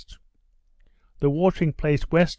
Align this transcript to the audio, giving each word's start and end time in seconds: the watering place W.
the 1.19 1.29
watering 1.29 1.71
place 1.73 2.01
W. 2.01 2.25